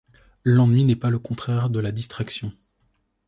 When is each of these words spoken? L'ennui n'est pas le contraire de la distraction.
L'ennui 0.43 0.83
n'est 0.83 0.95
pas 0.95 1.11
le 1.11 1.19
contraire 1.19 1.69
de 1.69 1.79
la 1.79 1.91
distraction. 1.91 2.51